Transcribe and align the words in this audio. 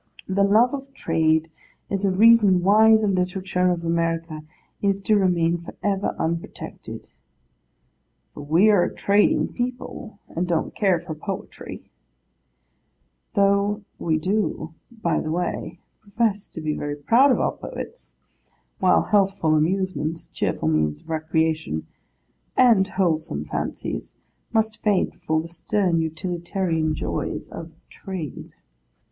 The 0.25 0.41
love 0.43 0.73
of 0.73 0.91
trade 0.95 1.51
is 1.87 2.05
a 2.05 2.11
reason 2.11 2.63
why 2.63 2.95
the 2.97 3.07
literature 3.07 3.69
of 3.69 3.85
America 3.85 4.41
is 4.81 4.99
to 5.03 5.15
remain 5.15 5.59
for 5.59 5.75
ever 5.83 6.15
unprotected 6.17 7.11
'For 8.33 8.41
we 8.41 8.71
are 8.71 8.83
a 8.85 8.91
trading 8.95 9.49
people, 9.53 10.17
and 10.27 10.47
don't 10.47 10.73
care 10.75 10.97
for 10.99 11.13
poetry:' 11.13 11.91
though 13.35 13.83
we 13.99 14.17
do, 14.17 14.73
by 14.89 15.21
the 15.21 15.29
way, 15.29 15.77
profess 15.99 16.49
to 16.49 16.61
be 16.61 16.73
very 16.75 16.95
proud 16.95 17.31
of 17.31 17.39
our 17.39 17.55
poets: 17.55 18.15
while 18.79 19.03
healthful 19.03 19.53
amusements, 19.53 20.25
cheerful 20.29 20.67
means 20.69 21.01
of 21.01 21.09
recreation, 21.11 21.85
and 22.57 22.87
wholesome 22.87 23.43
fancies, 23.43 24.15
must 24.51 24.81
fade 24.81 25.11
before 25.11 25.41
the 25.41 25.47
stern 25.47 26.01
utilitarian 26.01 26.95
joys 26.95 27.51
of 27.51 27.71
trade. 27.87 28.51